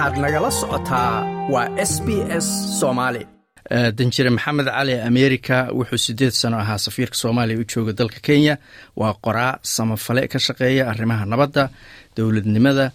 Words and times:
waxaad 0.00 0.18
nagala 0.24 0.50
socotaa 0.60 1.12
waa 1.52 1.68
s 1.90 1.92
b 2.06 2.08
s 2.44 2.46
soomaali 2.80 3.22
danjire 3.98 4.30
maxamed 4.36 4.66
cali 4.76 4.94
amerika 5.10 5.56
wuxuu 5.78 6.00
sideed 6.06 6.34
sano 6.40 6.56
ahaa 6.62 6.78
safiirka 6.86 7.16
soomaaliya 7.22 7.60
u 7.62 7.64
jooga 7.72 7.92
dalka 8.00 8.20
kenya. 8.28 8.54
Waa 9.00 9.12
qoraa 9.24 9.52
samafale 9.74 10.22
ka 10.32 10.38
shaqeeya 10.46 10.88
arrimaha 10.92 11.24
nabadda 11.32 11.62
dowladnimada 12.16 12.86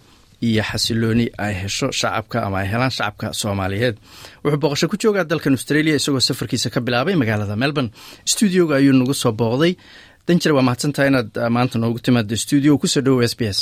iyo 0.48 0.62
xasilooni 0.70 1.26
ay 1.44 1.54
hesho 1.62 1.86
shacabka 2.00 2.42
ama 2.46 2.56
ay 2.62 2.68
helaan 2.72 2.90
shacabka 2.98 3.26
soomaaliyeed. 3.40 3.96
Wuxuu 4.44 4.60
booqasho 4.62 4.86
ku 4.90 4.96
joogaa 5.02 5.24
dalkan 5.30 5.54
australia 5.58 5.94
isagoo 6.00 6.20
safarkiisa 6.28 6.70
ka 6.74 6.80
bilaabay 6.86 7.14
magaalada 7.22 7.56
melbourne. 7.62 7.90
Stuudioga 8.32 8.74
ayuu 8.80 8.94
nagu 8.98 9.14
soo 9.14 9.32
booqday. 9.40 9.72
Danjire 10.26 10.52
waa 10.58 10.66
mahadsantahay 10.68 11.08
inaad 11.10 11.30
maanta 11.54 11.78
noogu 11.78 11.98
timaado 12.02 12.34
stuudio 12.44 12.78
ku 12.82 12.86
soo 12.92 13.00
dhowow 13.06 13.22
s 13.22 13.34
b 13.38 13.42
s 13.56 13.58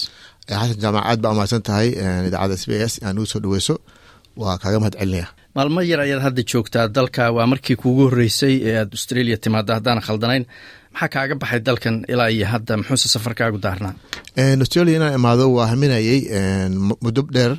xasan 0.48 0.78
jaamacaad 0.82 1.18
baa 1.22 1.32
umahadsan 1.34 1.62
tahay 1.68 1.88
idaacadda 2.28 2.56
s 2.62 2.64
b 2.68 2.72
s 2.90 2.94
aan 3.06 3.16
ugu 3.18 3.26
soo 3.32 3.40
dhaweyso 3.44 3.74
waa 4.42 4.56
kaaga 4.62 4.78
mahad 4.82 4.96
celinaya. 5.00 5.26
Maalmo 5.56 5.80
yar 5.90 6.00
ayaad 6.06 6.22
hadda 6.26 6.42
joogtaa 6.52 6.86
dalka 6.96 7.22
waa 7.36 7.46
markii 7.52 7.76
kuugu 7.82 8.02
horreysay 8.08 8.54
ee 8.68 8.74
aad 8.82 8.90
australia 8.96 9.36
timaada 9.44 9.72
haddaana 9.78 10.00
khaldanayn 10.06 10.44
maxaa 10.92 11.08
kaaga 11.14 11.34
baxay 11.42 11.60
dalkan 11.68 11.96
ilaa 12.12 12.28
iyo 12.36 12.46
hadda? 12.52 12.72
Muxuuse 12.80 13.08
safarkaagu 13.14 13.58
daarnaa? 13.66 13.92
Australia 14.62 14.94
inaan 14.98 15.14
imaado 15.20 15.44
waa 15.56 15.66
haminayey 15.72 16.18
muddo 17.04 17.22
dheer 17.36 17.52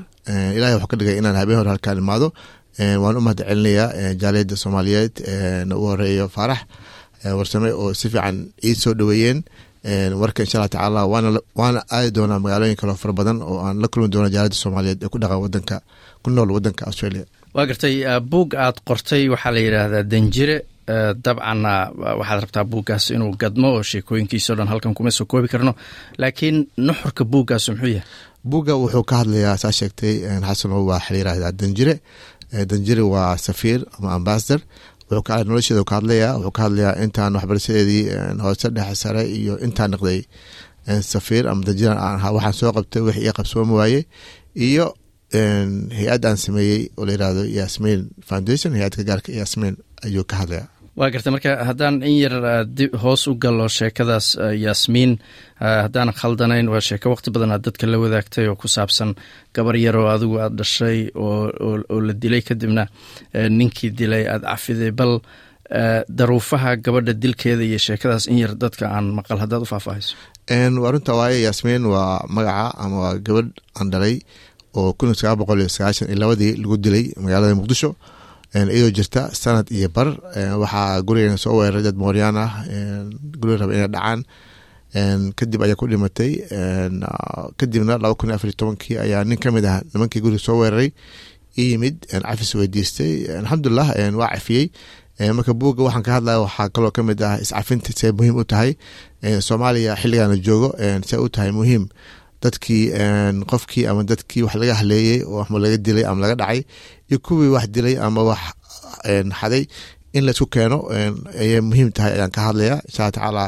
ilahay 0.58 0.74
waxuu 0.76 0.90
ka 0.92 0.98
dhigay 1.00 1.16
inaan 1.22 1.36
habeen 1.42 1.58
hore 1.60 1.70
halkaan 1.74 1.98
imaado 2.04 2.28
waan 3.04 3.16
u 3.20 3.22
mahad 3.26 3.40
celinayaa 3.50 4.14
jaaliyadda 4.22 4.56
soomaaliyeed 4.64 5.14
ugu 5.76 5.86
horeeyo 5.92 6.26
faarax 6.36 6.60
warsame 7.40 7.70
oo 7.82 7.90
si 8.00 8.08
fiican 8.14 8.38
ii 8.68 8.76
soo 8.84 8.94
dhoweeyeen 9.00 9.40
warka 10.22 10.44
insha 10.44 10.58
allah 10.58 10.70
tacaala 10.76 11.02
waana 11.60 11.82
aadi 11.96 12.10
doonaa 12.18 12.40
magaalooyin 12.46 12.76
kaloo 12.82 12.96
fara 13.02 13.14
badan 13.20 13.38
oo 13.42 13.58
aan 13.66 13.78
la 13.82 13.88
kulmi 13.92 14.08
doono 14.14 14.30
jaaliyadda 14.36 14.56
soomaaliyeed 14.64 15.04
ee 15.04 15.10
ku 15.14 15.18
dhaqan 15.22 15.40
wadanka 15.46 15.76
ku 16.24 16.30
nool 16.30 16.52
wadanka 16.58 16.84
australia. 16.90 17.26
Waa 17.56 17.66
gartay 17.70 17.96
buug 18.32 18.50
aad 18.66 18.78
qortay 18.88 19.24
waxaa 19.34 19.52
la 19.56 19.60
yidhaahdaa 19.66 20.04
danjire. 20.12 20.58
Dabcanna 21.26 21.74
waxaad 22.20 22.40
rabtaa 22.44 22.64
buuggaas 22.72 23.06
inuu 23.16 23.32
gadmo 23.42 23.68
oo 23.76 23.84
sheekooyinkiisao 23.90 24.56
dhan 24.58 24.68
halkan 24.72 24.94
kuma 24.98 25.12
soo 25.18 25.26
koobi 25.32 25.48
karno. 25.54 25.72
Laakiin 26.22 26.58
nuxurka 26.78 27.24
buuggaas 27.32 27.66
muxuu 27.70 27.88
yahay? 27.96 28.08
Buugga 28.50 28.74
wuxuu 28.82 29.04
ka 29.10 29.16
hadlayaa 29.22 29.58
saa 29.64 29.72
sheegtay 29.80 30.14
xasano 30.48 30.86
waa 30.90 31.02
la 31.12 31.18
yirahdaa 31.18 31.52
danjire. 31.60 31.96
Danjire 32.70 33.02
waa 33.14 33.38
safiir 33.46 33.80
ama 33.98 34.10
ambasador 34.18 34.62
wuxuu 35.12 35.44
nolosheeda 35.50 35.84
ka 35.90 35.96
hadlayaa 36.00 36.34
wuxuu 36.38 36.52
ka 36.58 36.62
hadlayaa 36.66 36.94
intaan 37.04 37.34
waxbarashadeedii 37.38 38.04
hoose 38.46 38.68
dhexe 38.76 38.96
sare 39.04 39.24
iyo 39.40 39.54
intaan 39.66 39.92
noqday 39.94 40.20
safiir 41.12 41.46
ama 41.52 41.62
danjiran 41.68 41.98
aan 42.06 42.16
ahaa. 42.20 42.32
Waxaan 42.38 42.54
soo 42.60 42.72
qabtay 42.78 43.02
wix 43.08 43.18
ii 43.26 43.34
qabsooma 43.38 43.74
waaye 43.80 44.00
iyo 44.68 44.86
hay'ad 46.00 46.24
aan 46.30 46.38
sameeyey 46.46 46.82
oo 46.98 47.06
la 47.08 47.12
yiraahdo 47.16 47.44
yasmin 47.60 48.00
foundation 48.30 48.72
hay'adka 48.78 49.04
gaarka 49.10 49.30
yasmin 49.42 49.74
ayuu 50.06 50.24
ka 50.30 50.36
hadlayaa 50.42 50.68
waa 51.00 51.10
gartay 51.14 51.32
marka 51.36 51.52
haddaan 51.70 51.96
in 52.10 52.16
yar 52.24 52.36
hoos 53.04 53.24
u 53.28 53.34
galo 53.44 53.66
sheekadaas 53.78 54.28
yasmiin 54.66 55.12
haddaan 55.60 56.10
khaldanayn 56.20 56.68
waa 56.74 56.82
sheeko 56.88 57.08
waqti 57.14 57.30
badan 57.36 57.52
aad 57.56 57.64
dadka 57.68 57.86
la 57.92 57.98
wadaagtay 58.04 58.46
oo 58.52 58.56
ku 58.62 58.68
saabsan 58.76 59.10
gabar 59.56 59.76
yar 59.86 59.96
oo 60.02 60.08
adigu 60.16 60.36
aad 60.46 60.54
dhashay 60.60 61.00
oo 61.24 62.00
la 62.08 62.14
dilay 62.22 62.42
kadibna 62.48 62.84
ninkii 63.60 63.92
dilay 64.00 64.24
aad 64.34 64.44
cafiday 64.52 64.92
bal 65.00 65.14
daruufaha 66.20 66.72
gabadha 66.86 67.14
dilkeeda 67.24 67.64
iyo 67.70 67.80
sheekadaas 67.88 68.24
in 68.32 68.38
yar 68.44 68.54
dadka 68.64 68.86
aan 68.96 69.06
maqal 69.18 69.40
haddaad 69.44 69.62
u 69.66 69.68
faahfaahayso. 69.74 70.14
Waa 70.82 70.92
runta 70.94 71.12
waaye 71.20 71.38
yasmiin 71.48 71.84
waa 71.94 72.24
magaca 72.36 72.68
ama 72.84 72.96
waa 73.04 73.14
gabadh 73.26 73.50
aan 73.80 73.88
dhalay 73.94 74.16
oo 74.78 74.94
kun 74.98 75.12
sagaal 75.20 75.38
boqol 75.42 75.60
iyo 75.64 75.70
sagaashan 75.78 76.08
iyo 76.10 76.18
labadii 76.24 76.54
lagu 76.62 76.76
dilay 76.86 77.06
magaalada 77.24 77.56
muqdisho 77.60 77.90
iyadoo 78.56 78.92
jirta 78.96 79.30
sanad 79.36 79.68
iyo 79.72 79.90
bar. 79.90 80.08
Waxaa 80.62 81.02
gurigeena 81.04 81.38
soo 81.38 81.58
weeraray 81.60 81.84
dad 81.84 81.98
mooryaan 82.00 82.38
ah 82.38 82.52
raba 83.60 83.74
inay 83.76 83.88
dhacaan. 83.92 84.24
Kadib 85.36 85.62
ayaa 85.64 85.76
ku 85.76 85.88
dhimatay. 85.92 86.32
Kadibna 87.60 87.98
laba 88.00 88.16
kun 88.16 88.32
afar 88.32 88.48
iyo 88.50 88.56
tobankii 88.58 88.98
ayaa 88.98 89.24
nin 89.28 89.38
ka 89.38 89.52
mid 89.52 89.66
ah 89.66 89.82
nimankii 89.94 90.22
guriga 90.24 90.40
soo 90.40 90.58
weeraray. 90.62 90.92
I 91.58 91.62
yimid 91.76 92.08
cafis 92.08 92.56
weydiistay. 92.56 93.28
Alxamdulilah 93.44 93.90
waa 94.16 94.32
cafiyey. 94.36 94.72
Marka 95.36 95.54
buugga 95.54 95.84
waxaan 95.84 96.04
ka 96.04 96.12
hadlaya 96.20 96.40
waxaa 96.48 96.70
kaloo 96.72 96.92
ka 96.96 97.04
mid 97.04 97.20
ah 97.22 97.36
iscafinta 97.44 97.92
see 98.00 98.12
muhiim 98.12 98.36
u 98.40 98.44
tahay. 98.44 98.76
Soomaaliya 99.48 99.96
xilligaana 100.00 100.36
joogo 100.40 100.70
see 101.08 101.18
u 101.20 101.28
tahay 101.30 101.52
muhiim 101.52 101.88
dadkii 102.46 102.84
qofkii 103.52 103.84
ama 103.90 104.02
dadkii 104.12 104.42
wax 104.46 104.56
laga 104.62 104.74
haleeyey 104.82 105.20
oo 105.32 105.42
ama 105.48 105.58
laga 105.64 105.78
dilay 105.86 106.06
ama 106.10 106.20
laga 106.24 106.36
dhacay 106.42 106.62
iyo 107.10 107.18
kuwii 107.26 107.52
wax 107.56 107.66
dilay 107.76 107.96
ama 108.06 108.22
wax 108.30 108.42
xaday 109.40 109.64
in 110.18 110.24
la 110.26 110.32
isku 110.36 110.46
keeno 110.56 110.78
ayay 111.42 111.62
muhiim 111.70 111.90
tahay 111.96 112.12
ayaan 112.18 112.32
ka 112.36 112.42
hadlaya 112.48 112.76
insha 112.88 113.02
alla 113.04 113.12
tacaala 113.16 113.46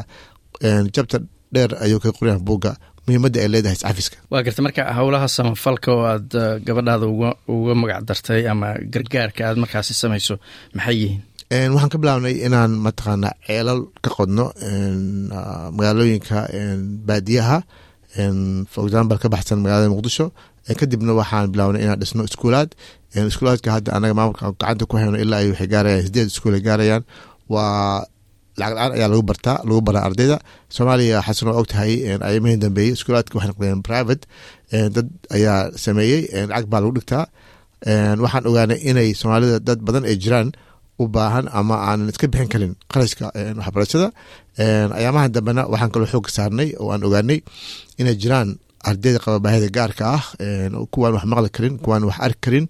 jabta 0.95 1.17
dheer 1.53 1.71
ayuu 1.85 1.99
ka 2.03 2.09
qoriyaan 2.17 2.41
buugga 2.47 2.71
muhiimadda 3.05 3.37
ay 3.43 3.49
leedahay 3.53 3.77
iscafiska 3.79 4.17
waa 4.31 4.41
garta 4.45 4.61
marka 4.65 4.81
howlaha 4.97 5.27
samafalka 5.37 5.89
oo 5.97 6.03
aad 6.13 6.29
gabadhaada 6.67 7.05
uga 7.55 7.73
magac 7.81 8.01
dartay 8.09 8.41
ama 8.53 8.67
gargaarka 8.93 9.41
aad 9.49 9.57
markaasi 9.63 9.93
samayso 10.01 10.35
maxay 10.77 10.97
yihiin? 11.01 11.21
Waxaan 11.73 11.91
ka 11.93 11.97
bilaabnay 12.01 12.35
inaan 12.47 12.71
mataqaana 12.85 13.29
ceelal 13.47 13.79
ka 14.03 14.09
qodno 14.17 14.45
magaalooyinka 15.77 16.37
baadiyaha 17.07 17.57
for 18.73 18.81
example 18.87 19.17
ka 19.23 19.27
baxsan 19.33 19.57
magaalada 19.63 19.89
muqdisho 19.93 20.25
kadibna 20.79 21.13
waxaan 21.19 21.47
bilaabnay 21.53 21.81
inaan 21.85 21.99
dhisno 22.01 22.21
iskuulaad 22.29 22.69
iskuulaadka 23.31 23.69
hadda 23.75 23.89
anaga 23.97 24.13
maamulka 24.19 24.43
gacanta 24.51 24.83
ku 24.89 24.93
hayno 24.99 25.17
ilaa 25.23 25.39
ay 25.43 25.47
waxay 25.53 25.67
gaarayaan 25.73 26.03
sideed 26.07 26.27
iskuul 26.33 26.53
ay 26.57 26.63
gaarayaan 26.67 27.03
waa 27.53 28.05
lacag 28.59 28.73
la'aan 28.77 28.91
ayaa 28.97 29.09
lagu 29.13 29.23
bartaa 29.29 29.57
lagu 29.67 29.81
baraa 29.87 30.03
ardayda 30.09 30.37
soomaaliya 30.75 31.17
xasan 31.27 31.47
oo 31.51 31.57
og 31.61 31.67
tahay 31.71 31.91
ayamahii 32.29 32.59
dambeeyey 32.63 32.91
iskuulaadka 32.97 33.33
waxay 33.37 33.49
noqdeen 33.53 33.81
private 33.89 34.23
dad 34.95 35.07
ayaa 35.37 35.57
sameeyey 35.85 36.19
lacag 36.51 36.65
baa 36.71 36.81
lagu 36.83 36.93
dhigtaa 36.97 37.23
waxaan 38.23 38.43
ogaanay 38.49 38.79
inay 38.89 39.09
soomaalida 39.21 39.57
dad 39.67 39.79
badan 39.87 40.03
ay 40.09 40.15
jiraan 40.23 40.47
u 41.01 41.05
baahan 41.15 41.45
ama 41.59 41.75
aanan 41.87 42.09
iska 42.11 42.27
bixin 42.31 42.49
karin 42.53 42.73
qarashka 42.91 43.25
waxbarashada. 43.59 44.07
Ayaamahan 44.99 45.31
dambena 45.35 45.61
waxaan 45.71 45.91
kaloo 45.93 46.09
xoogka 46.13 46.31
saarnay 46.37 46.69
oo 46.81 46.89
aan 46.93 47.03
ogaanay 47.07 47.39
inay 47.99 48.15
jiraan 48.21 48.49
ardayda 48.89 49.19
qaba 49.23 49.37
baahida 49.45 49.67
gaarka 49.77 50.03
ah. 50.17 50.23
Kuwaan 50.93 51.13
wax 51.17 51.25
maqli 51.31 51.49
karin 51.55 51.75
kuwaan 51.83 52.03
wax 52.09 52.17
arki 52.25 52.39
karin. 52.45 52.65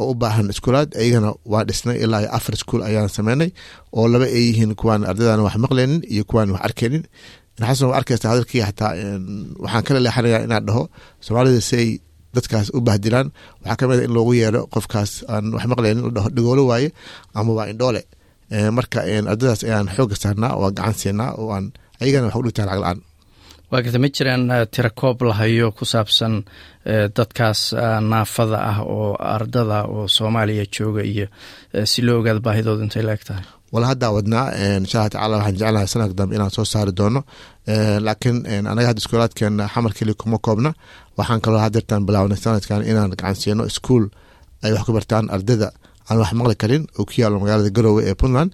Oo 0.00 0.10
u 0.12 0.14
baahan 0.20 0.50
iskuulaad 0.52 0.88
iyagana 1.02 1.30
waa 1.52 1.64
dhisnay 1.68 1.96
ilaa 2.04 2.24
afar 2.36 2.54
iskuul 2.58 2.82
ayaan 2.88 3.10
sameynay 3.16 3.50
oo 3.98 4.06
laba 4.12 4.24
ay 4.36 4.42
yihiin 4.48 4.72
kuwaan 4.80 5.02
ardaydan 5.10 5.40
wax 5.46 5.54
maqlaynin 5.64 6.00
iyo 6.12 6.24
kuwaan 6.30 6.50
wax 6.54 6.62
arkaynin 6.68 7.04
xasan 7.68 7.88
waa 7.90 7.98
arkaysa 8.00 8.26
hadalkii 8.32 8.62
xataa 8.68 8.92
waxaan 9.64 9.84
kala 9.86 9.98
leexanayaa 10.04 10.44
inaan 10.46 10.64
dhaho 10.68 10.82
soomaalida 11.24 11.60
si 11.68 11.76
ay 11.82 11.88
dadkaas 12.34 12.66
u 12.76 12.80
bahdilaan 12.88 13.28
waxaa 13.62 13.76
ka 13.80 13.84
mid 13.90 13.98
a 14.00 14.04
in 14.06 14.12
loogu 14.16 14.32
yeero 14.40 14.60
qofkaas 14.74 15.10
aan 15.32 15.44
wax 15.54 15.64
maqlaynin 15.72 16.02
la 16.06 16.10
dhaho 16.16 16.28
dhigoolo 16.36 16.62
waaye 16.70 16.88
ama 17.38 17.50
waa 17.58 17.66
indhoole 17.72 18.02
marka 18.76 18.98
ardadaas 19.32 19.60
ayaan 19.68 19.88
xooga 19.96 20.16
saarnaa 20.22 20.52
oo 20.60 20.68
gacan 20.78 20.94
siinaa 21.00 21.30
oo 21.40 21.48
aan 21.56 21.66
ayagana 22.02 22.26
wax 22.28 22.36
u 22.40 22.42
dhigtaa 22.46 22.66
lacag 22.68 22.80
la'aan 22.84 22.98
waa 23.70 23.98
ma 24.02 24.08
jiraan 24.16 24.44
tira 24.74 24.90
koob 25.00 25.18
lahayo 25.28 25.66
ku 25.76 25.84
saabsan 25.92 26.34
dadkaas 27.16 27.60
naafada 28.10 28.58
ah 28.70 28.78
oo 28.94 29.12
ardada 29.36 29.78
oo 29.94 30.08
soomaaliya 30.16 30.64
jooga 30.74 31.02
iyo 31.12 31.26
si 31.90 32.00
loo 32.06 32.18
ogaada 32.20 32.40
baahidooda 32.46 32.82
intay 32.86 33.02
la 33.06 33.12
eg 33.16 33.22
tahay? 33.28 33.44
Wala 33.72 33.86
haddaa 33.92 34.10
wadnaa 34.16 34.46
insha 34.80 34.98
alla 35.00 35.10
tacala 35.12 35.36
waxaan 35.36 35.56
jeclahay 35.60 35.88
sanadka 35.92 36.14
dambe 36.18 36.34
inaan 36.36 36.50
soo 36.56 36.64
saari 36.72 36.92
doono. 36.98 37.20
Laakiin 38.06 38.36
anaga 38.72 38.88
hadda 38.90 39.00
iskuulaadkeena 39.02 39.64
xamar 39.74 39.92
keli 39.98 40.14
kuma 40.20 40.38
koobna. 40.46 40.70
Waxaan 41.18 41.40
kaloo 41.44 41.60
hadeertaan 41.64 42.06
bilaabnay 42.08 42.40
sanadkan 42.44 42.80
inaan 42.90 43.10
gacan 43.12 43.34
siino 43.42 43.62
iskuol 43.70 44.04
ay 44.64 44.72
wax 44.74 44.82
ku 44.88 44.92
bartaan 44.96 45.26
ardayda 45.34 45.68
aan 46.08 46.18
wax 46.22 46.30
maqli 46.38 46.56
karin 46.62 46.84
oo 46.98 47.04
ku 47.08 47.12
yaalo 47.20 47.36
magaalada 47.42 47.70
garoowe 47.76 48.02
ee 48.08 48.14
puntland. 48.20 48.50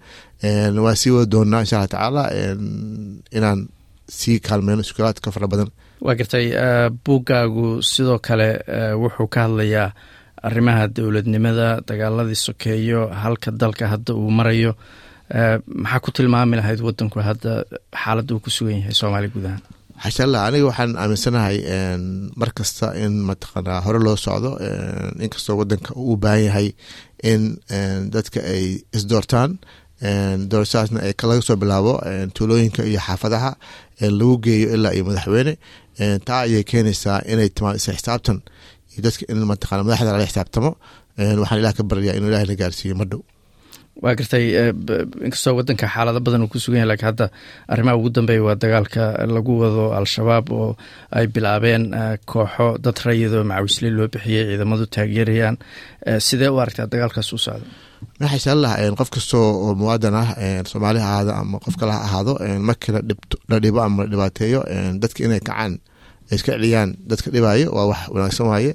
Waan 0.85 0.97
sii 1.01 1.11
wada 1.15 1.27
doonaa 1.35 1.61
insha 1.65 1.77
alla 1.79 1.89
tacaala 1.95 2.23
inaan 3.39 3.61
sii 4.09 4.39
kaalmeyno 4.47 4.83
iskuulaadka 4.87 5.31
fara 5.35 5.47
badan. 5.53 5.71
Waa 6.05 6.15
gartay 6.19 6.47
buuggaagu 7.05 7.83
sidoo 7.83 8.19
kale 8.27 8.49
wuxuu 9.03 9.29
ka 9.35 9.41
hadlayaa 9.47 9.89
arrimaha 10.47 10.89
dowladnimada 10.97 11.69
dagaaladii 11.89 12.41
sokeeyo 12.47 13.01
halka 13.23 13.51
dalka 13.51 13.85
hadda 13.93 14.13
uu 14.15 14.31
marayo. 14.39 14.73
Maxaa 15.83 16.01
ku 16.05 16.11
tilmaami 16.17 16.57
lahayd 16.61 16.81
wadanku 16.87 17.19
hadda 17.29 17.53
xaaladda 18.03 18.35
uu 18.35 18.43
ku 18.45 18.51
sugan 18.51 18.77
yahay 18.81 18.95
soomaaliya 19.01 19.33
guud 19.35 19.47
ahaan? 19.49 19.63
Aniga 20.47 20.67
waxaan 20.71 20.93
aaminsanahay 21.03 21.57
mar 22.41 22.51
kasta 22.59 22.87
in 23.05 23.15
mataqaanaa 23.29 23.81
hore 23.87 23.99
loo 24.07 24.17
socdo 24.27 24.51
inkastoo 25.25 25.57
wadanka 25.61 25.91
uu 25.97 26.17
baahan 26.23 26.45
yahay 26.49 26.69
in 27.31 27.43
dadka 28.15 28.41
ay 28.55 28.65
isdoortaan 28.97 29.51
doorashadaasna 30.51 30.99
ay 31.07 31.13
laga 31.31 31.43
soo 31.49 31.57
bilaabo 31.63 31.93
tuulooyinka 32.37 32.83
iyo 32.91 33.01
xaafadaha 33.07 33.51
lagu 34.19 34.35
geeyo 34.45 34.69
ilaa 34.77 34.93
iyo 34.97 35.05
madaxweyne. 35.09 35.53
Taa 36.27 36.41
ayay 36.47 36.63
keenaysaa 36.71 37.19
inay 37.33 37.49
timaado 37.57 37.77
isla 37.81 37.95
xisaabtan 37.99 38.39
iyo 38.93 39.01
dadka 39.07 39.23
in 39.33 39.39
mataqana 39.51 39.83
madaxda 39.87 40.13
lala 40.15 40.27
xisaabtamo. 40.31 40.71
Waxaan 41.41 41.59
ilaah 41.61 41.75
ka 41.79 41.83
baryaa 41.91 42.15
inuu 42.19 42.29
ilahay 42.31 42.47
na 42.51 42.55
gaarsiiyo 42.61 42.95
ma 43.01 43.05
dhow 43.11 43.21
waa 44.03 44.15
gartay 44.19 44.45
inkastoo 45.27 45.55
wadanka 45.59 45.87
xaalado 45.95 46.21
badan 46.27 46.43
uu 46.45 46.51
ku 46.53 46.59
sugan 46.59 46.81
yahy 46.83 46.89
lakiin 46.91 47.09
hadda 47.11 47.27
arrimaha 47.73 47.97
ugu 47.99 48.11
dambeeya 48.17 48.43
waa 48.47 48.57
dagaalka 48.63 49.03
lagu 49.37 49.53
wado 49.63 49.85
al-shabaab 49.99 50.47
oo 50.53 50.77
ay 51.17 51.27
bilaabeen 51.35 51.85
kooxo 52.31 52.67
dad 52.85 52.99
rayidoo 53.07 53.45
macawisle 53.51 53.89
loo 53.97 54.09
bixiyey 54.13 54.45
ciidamadu 54.51 54.87
taageerayaan. 54.95 55.57
Sidee 56.27 56.49
u 56.55 56.59
aragtaa 56.63 56.87
dagaalkaas 56.93 57.33
u 57.33 57.39
socda 57.39 57.67
maxaa 58.21 58.55
lah 58.63 58.73
qof 58.99 59.11
kastoo 59.15 59.47
oo 59.65 59.73
muwaadan 59.81 60.15
ah 60.23 60.29
soomaali 60.71 60.99
ha 61.05 61.09
ahaado 61.13 61.33
ama 61.41 61.57
qof 61.65 61.75
kale 61.81 61.93
ha 61.97 62.01
ahaado 62.09 62.33
markii 62.69 62.93
la 63.51 63.57
dhibo 63.65 63.81
ama 63.87 64.03
la 64.05 64.09
dhibaateeyo 64.13 64.61
dadka 65.03 65.21
inay 65.27 65.41
kacaan 65.49 65.73
ay 66.31 66.37
iska 66.37 66.51
celiyaan 66.57 66.91
dadka 67.11 67.29
dhibaayo 67.35 67.67
waa 67.77 67.87
wax 67.91 68.01
wanaagsan 68.15 68.47
waaye. 68.53 68.73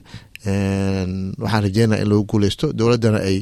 Waxaan 1.43 1.63
rajeynaya 1.65 2.01
in 2.03 2.09
lagu 2.09 2.23
guuleysto 2.31 2.65
dowladdana 2.79 3.19
ay 3.29 3.37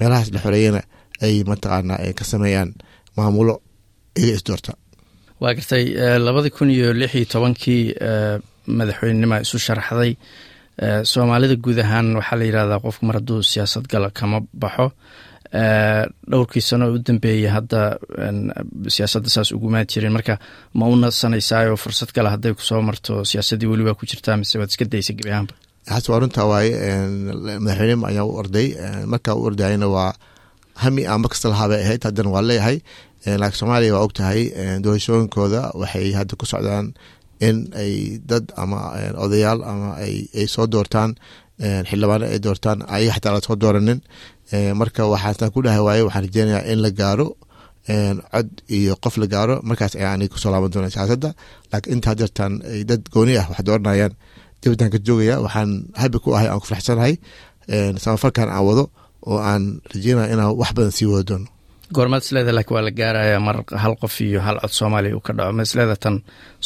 meelahaas 0.00 0.28
la 0.34 0.40
xoreeyana 0.44 0.80
ay 1.24 1.34
mataqaana 1.50 1.94
ka 2.18 2.24
sameeyaan 2.32 2.70
maamulo 3.16 3.54
iga 4.20 4.32
isdoorta 4.38 4.72
waa 5.42 5.54
gartay 5.58 5.84
labadii 6.26 6.50
kun 6.56 6.70
iyo 6.76 6.88
lix 7.00 7.12
iyo 7.18 7.26
tobankii 7.34 7.82
madaxweynenima 8.78 9.36
isu 9.44 9.58
sharaxday. 9.66 10.12
Soomaalida 11.12 11.56
guud 11.64 11.78
ahaan 11.84 12.08
waxaa 12.18 12.36
la 12.40 12.44
yidhahdaa 12.48 12.80
qofku 12.84 13.02
mar 13.08 13.16
hadduu 13.18 13.40
siyaasad 13.50 13.84
gala 13.92 14.10
kama 14.18 14.38
baxo. 14.62 14.86
Dhowrkii 16.30 16.60
sano 16.68 16.86
u 16.94 16.98
dambeeyey 17.06 17.48
hadda 17.56 17.80
siyaasadda 18.94 19.30
saas 19.34 19.50
ugumaan 19.56 19.86
jirin 19.92 20.12
marka 20.16 20.34
ma 20.78 20.86
u 20.92 20.96
nasanaysaayoo 20.96 21.76
fursad 21.84 22.10
kale 22.16 22.28
hadday 22.34 22.52
ku 22.54 22.62
soo 22.62 22.80
marto 22.88 23.24
siyaasaddii 23.30 23.70
weli 23.72 23.84
waa 23.88 23.94
ku 23.98 24.06
jirtaa 24.10 24.36
mise 24.36 24.58
waad 24.60 24.70
iska 24.70 24.84
daysa 24.84 25.12
gebi 25.18 25.30
ahaanba? 25.32 25.54
Has 25.88 26.08
waa 26.08 26.18
runtaa 26.22 26.44
waaye 26.52 26.72
madaxweyne 27.64 28.06
ayaa 28.10 28.24
u 28.30 28.36
orday. 28.42 28.68
Markaa 29.12 29.34
u 29.34 29.42
ordayana 29.48 29.88
waa 29.96 30.12
hami 30.82 31.02
aan 31.10 31.20
mar 31.22 31.30
kasta 31.32 31.48
lahaa 31.52 31.68
bay 31.70 31.80
ahayd 31.84 32.02
haddana 32.06 32.30
waa 32.34 32.42
leeyahay. 32.48 32.76
Laakiin 33.40 33.58
soomaaliya 33.60 33.92
waa 33.96 34.04
og 34.06 34.12
tahay 34.18 34.40
doorashooyinkooda 34.84 35.60
waxay 35.80 36.12
hadda 36.18 36.34
ku 36.40 36.44
socdaan 36.52 36.86
in 37.46 37.56
ay 37.82 37.92
dad 38.30 38.44
ama 38.62 38.78
odayaal 39.24 39.60
ama 39.70 39.88
ay 40.04 40.46
soo 40.54 40.66
doortaan 40.74 41.10
xildhibaano 41.88 42.24
ay 42.32 42.38
doortaan. 42.46 42.78
Ayaga 42.94 43.12
xataa 43.16 43.32
la 43.36 43.40
soo 43.46 43.56
dooranin. 43.62 44.00
Marka 44.80 45.02
waxaasaan 45.12 45.50
ku 45.54 45.60
dhahay 45.64 45.82
waaye 45.86 46.02
waxaan 46.06 46.24
rajeynayaa 46.26 46.64
in 46.72 46.78
la 46.84 46.90
gaaro 47.00 47.28
cod 48.32 48.48
iyo 48.76 48.94
qof 49.04 49.14
la 49.22 49.26
gaaro. 49.34 49.54
Markaas 49.68 49.92
ayaan 50.00 50.22
ku 50.32 50.38
soo 50.42 50.50
laaban 50.52 50.70
doona 50.72 50.90
siyaasadda. 50.94 51.30
Laakiin 51.72 51.92
inta 51.98 52.08
hadeertaan 52.12 52.52
ay 52.72 52.80
dad 52.90 53.02
gooni 53.14 53.34
ah 53.40 53.46
wax 53.50 53.60
dooranayaan 53.68 54.14
dibadaan 54.62 54.90
joogaya 55.06 55.36
waxaan 55.46 55.70
habi 56.00 56.16
ku 56.22 56.28
ahay 56.36 56.48
aan 56.50 56.60
ku 56.62 56.66
faraxsanahay. 56.70 57.14
Samafalkan 58.04 58.48
aan 58.48 58.64
wado 58.68 58.84
oo 59.26 59.38
aan 59.50 59.64
rajeynaya 59.92 60.32
inaan 60.34 60.52
wax 60.60 60.70
badan 60.76 60.92
sii 60.98 61.06
wada 61.12 61.24
doono 61.30 61.48
goormaad 61.94 62.22
isleeda 62.26 62.52
laakiin 62.56 62.74
waa 62.76 62.84
la 62.88 62.90
gaaraya 63.00 63.40
mar 63.40 63.56
hal 63.82 63.94
qof 64.02 64.14
iyo 64.20 64.40
hal 64.46 64.56
cod 64.62 64.72
soomaaliya 64.78 65.16
uu 65.16 65.20
ka 65.26 65.32
dhaco. 65.36 65.52
Ma 65.56 65.62
isleeda 65.62 65.96
tan 65.96 66.16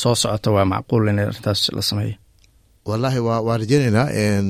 soo 0.01 0.15
socota 0.23 0.49
waa 0.57 0.65
macquul 0.73 1.09
in 1.11 1.19
arrintaas 1.19 1.63
la 1.77 1.83
sameeyo? 1.83 2.15
Wallaahi 2.89 3.19
wa 3.29 3.35
waan 3.47 3.61
rajeyneynaa 3.63 4.07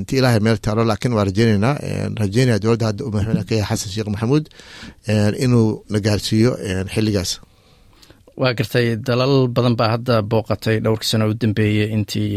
ti 0.06 0.16
ilaahay 0.18 0.40
meel 0.46 0.58
taalo 0.64 0.82
laakiin 0.90 1.12
waan 1.16 1.26
rajeyneynaa 1.30 1.74
rajeynaya 2.22 2.58
dowladda 2.62 2.86
hadda 2.88 3.02
madaxweyne 3.14 3.44
ka 3.48 3.54
yahay 3.60 3.76
xasan 3.76 3.90
sheekh 3.94 4.08
maxamuud 4.14 4.44
inuu 5.44 5.84
na 5.92 5.98
gaarsiiyo 6.06 6.50
xilligaas 6.94 7.30
waa 8.40 8.52
gartay 8.58 8.86
dalal 9.08 9.34
badan 9.56 9.74
baa 9.80 9.90
hadda 9.94 10.14
booqatay 10.32 10.76
dhowrkii 10.84 11.08
sano 11.12 11.26
u 11.30 11.34
dambeeyey 11.42 11.88
intii 11.96 12.30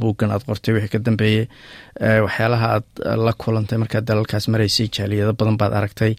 buuggan 0.00 0.30
aad 0.34 0.44
qortay 0.48 0.72
wixii 0.76 0.92
ka 0.94 0.98
dambeeyey 1.06 1.44
waxyaalaha 2.26 2.66
aad 2.76 2.86
la 3.26 3.32
kulantay 3.42 3.78
markaad 3.82 4.04
dalalkaas 4.08 4.48
maraysay 4.52 4.88
jaaliyado 4.96 5.32
badan 5.40 5.56
baad 5.60 5.72
aragtay. 5.78 6.12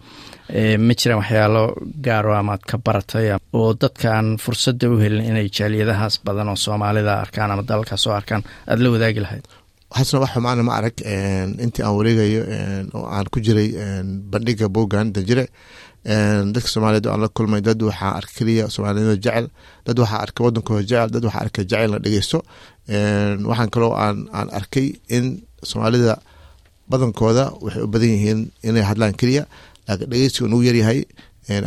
Ma 0.88 0.94
jiraan 1.00 1.20
waxyaalo 1.22 1.64
gaaro 2.06 2.32
ama 2.38 2.54
aad 2.56 2.64
ka 2.70 2.78
baratay 2.86 3.28
oo 3.60 3.74
dadka 3.82 4.08
aan 4.18 4.30
fursadda 4.44 4.90
u 4.94 5.00
helin 5.04 5.26
inay 5.32 5.48
jaaliyadahaas 5.58 6.16
badan 6.28 6.50
oo 6.54 6.56
soomaalida 6.66 7.14
arkaan 7.26 7.52
ama 7.52 7.64
dalalkaas 7.70 8.02
soo 8.06 8.14
arkaan 8.20 8.44
aada 8.68 8.82
la 8.84 8.90
wadaagi 8.96 9.20
lahayd? 9.26 9.46
Xasna 9.96 10.20
wax 10.22 10.32
xumaana 10.36 10.64
ma 10.68 10.74
arag 10.80 10.96
intii 11.66 11.84
aan 11.86 11.96
wareegayo 11.98 12.42
oo 12.98 13.06
aan 13.16 13.26
ku 13.34 13.40
jiray 13.46 13.70
bandhiga 14.32 14.68
buuggan 14.76 15.14
danjire 15.16 15.46
dadka 16.06 16.68
soomaaliyed 16.74 17.08
aan 17.08 17.22
la 17.26 17.30
kulmay 17.38 17.62
dad 17.68 17.82
waxaa 17.90 18.12
arka 18.20 18.32
keliya 18.38 18.70
soomaaliyada 18.74 19.16
jecel 19.26 19.46
dad 19.86 19.98
waxaa 20.04 20.22
arka 20.26 20.40
wadankooda 20.46 20.82
jecel 20.90 21.10
dad 21.14 21.24
waxaa 21.28 21.42
arka 21.46 21.62
jecel 21.72 21.90
la 21.94 21.98
dhegeysto 22.04 22.40
waxaan 23.50 23.70
kaloo 23.74 23.94
aan 24.04 24.18
aan 24.38 24.50
arkay 24.60 24.88
in 25.16 25.26
soomaalida 25.70 26.14
badankooda 26.92 27.44
waxay 27.64 27.82
u 27.86 27.88
badan 27.94 28.10
yihiin 28.16 28.40
inay 28.68 28.84
hadlaan 28.90 29.14
keliya 29.20 29.44
laakiin 29.88 30.10
dhegeysiga 30.12 30.48
nugu 30.52 30.64
yaryahay. 30.70 31.00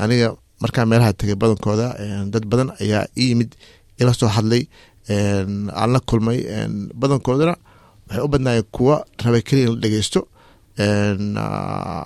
Aniga 0.05 0.29
markaa 0.63 0.85
meelaha 0.91 1.13
tegay 1.21 1.37
badankooda 1.43 1.87
dad 2.33 2.45
badan 2.51 2.69
ayaa 2.83 3.05
i 3.21 3.25
yimid 3.31 3.51
ila 4.01 4.13
soo 4.21 4.31
hadlay. 4.37 4.63
Aan 5.81 5.91
la 5.95 6.01
kulmay 6.09 6.39
badankoodana 7.01 7.55
waxay 8.07 8.23
u 8.27 8.29
badnaayeen 8.33 8.67
kuwa 8.77 8.97
rabay 9.25 9.43
keliya 9.49 9.67
in 9.69 9.75
la 9.75 9.81
dhegeysto. 9.85 10.21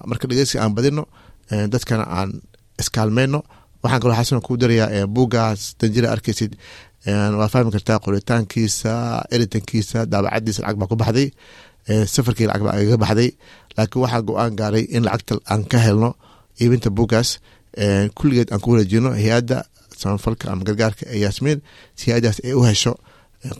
Marka 0.08 0.24
dhegeysiga 0.28 0.62
aan 0.64 0.74
badino 0.76 1.04
dadkana 1.72 2.04
aan 2.18 2.30
iskaalmeyno. 2.80 3.40
Waxaan 3.82 4.00
kaloo 4.02 4.16
xasan 4.20 4.40
kuu 4.46 4.56
darayaa 4.62 5.06
buuggaas 5.14 5.60
danjira 5.80 6.08
arkeysid 6.14 6.52
waa 7.38 7.48
fahmi 7.52 7.70
kartaa 7.74 7.98
qoritaankiisa 8.04 8.92
editankiisa 9.34 9.98
daabacadiisa 10.12 10.60
lacag 10.62 10.78
baa 10.80 10.88
ku 10.90 10.96
baxday. 11.02 11.28
Safarkii 12.14 12.46
lacag 12.48 12.62
baa 12.66 12.74
agaga 12.78 12.96
baxday. 13.04 13.30
Laakiin 13.76 14.02
waxaa 14.04 14.22
go'aan 14.28 14.52
gaaray 14.60 14.84
in 14.96 15.02
lacagta 15.06 15.34
aan 15.52 15.62
ka 15.70 15.78
helno 15.86 16.10
iibinta 16.60 16.90
buuggaas 16.96 17.30
kulligeed 18.16 18.48
aan 18.52 18.60
ku 18.62 18.68
wareejino 18.72 19.10
hay'adda 19.18 19.58
samafalka 20.00 20.50
ama 20.52 20.62
gargaarka 20.68 21.04
ee 21.12 21.18
yaasmiin 21.24 21.58
si 21.98 22.04
hay'addaas 22.10 22.38
ay 22.46 22.52
u 22.54 22.62
hesho 22.68 22.92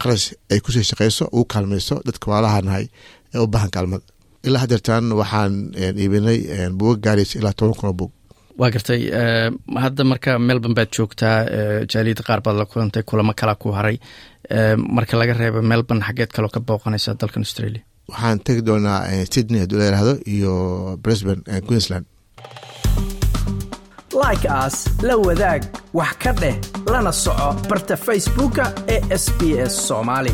qarash 0.01 0.25
ay 0.51 0.59
ku 0.63 0.69
sii 0.71 0.85
shaqeyso 0.89 1.25
ugu 1.35 1.45
kaalmeyso 1.53 1.95
dadka 2.07 2.25
waalahanahay 2.31 2.85
ee 3.33 3.39
u 3.43 3.47
baahan 3.53 3.71
kaalmada 3.75 4.05
ilaa 4.47 4.61
hadeertaan 4.65 5.05
waxaan 5.21 5.53
iibinay 6.01 6.39
buuga 6.79 6.99
gaaraysa 7.05 7.39
ilaa 7.39 7.53
toban 7.57 7.75
kun 7.79 7.87
oo 7.89 7.93
buug. 7.99 8.11
Waa 8.59 8.69
gartay 8.75 9.01
hadda 9.83 10.03
marka 10.11 10.39
melbourne 10.39 10.75
baad 10.77 10.91
joogtaa 10.97 11.37
jaaliyada 11.93 12.23
qaar 12.27 12.41
baad 12.45 12.57
la 12.61 12.65
kulantay 12.65 13.03
kulamo 13.09 13.33
kala 13.39 13.55
ku 13.55 13.71
haray. 13.77 13.97
Marka 14.97 15.17
laga 15.17 15.33
reebo 15.33 15.61
melbourne 15.61 16.03
xageed 16.07 16.31
kaloo 16.35 16.49
ka 16.55 16.59
booqanaysa 16.59 17.15
dalkan 17.21 17.43
australia. 17.47 17.81
Waxaan 18.11 18.39
tegi 18.45 18.61
doonaa 18.67 18.99
sydney 19.33 19.59
hadduu 19.63 19.79
la 19.79 19.85
yihahdo 19.89 20.13
iyo 20.35 20.53
brisbane 21.03 21.41
queensland. 21.67 22.05
Like 24.23 24.45
as 24.49 24.75
la 25.07 25.15
wadaag 25.27 25.61
wax 25.99 26.13
ka 26.23 26.31
dheh 26.41 26.55
lana 26.91 27.11
soco 27.11 27.47
barta 27.69 27.95
facebooka 28.07 28.65
ee 28.93 28.99
sb 29.23 29.39
s 29.71 29.73
soomaali 29.87 30.33